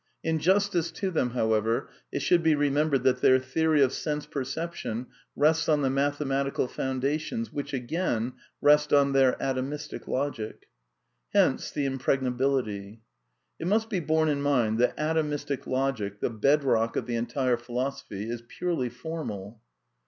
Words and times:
In 0.23 0.39
justice 0.39 0.89
to 0.93 1.11
them, 1.11 1.29
however, 1.29 1.87
it 2.11 2.23
should 2.23 2.41
be 2.41 2.55
remembered 2.55 3.03
that 3.03 3.21
their 3.21 3.37
theory 3.37 3.83
of 3.83 3.93
sense 3.93 4.25
perception 4.25 5.05
rests 5.35 5.69
on 5.69 5.83
the 5.83 5.91
mathematical 5.91 6.67
foundations, 6.67 7.53
which, 7.53 7.71
again, 7.71 8.33
rest 8.63 8.91
on 8.91 9.13
their 9.13 9.33
Atomistic 9.33 10.07
Logic. 10.07 10.65
Hence 11.33 11.69
the 11.69 11.85
impregnability. 11.85 13.03
/ 13.31 13.59
It 13.59 13.67
must 13.67 13.91
be 13.91 13.99
borne 13.99 14.29
in 14.29 14.41
mind 14.41 14.79
that 14.79 14.97
Atomistic 14.97 15.67
Logic, 15.67 16.19
the 16.19 16.31
bed 16.31 16.61
v 16.61 16.69
rock 16.69 16.95
of 16.95 17.05
the 17.05 17.15
entire 17.15 17.57
philosophy, 17.57 18.27
is 18.27 18.41
purely 18.47 18.89
formal. 18.89 19.61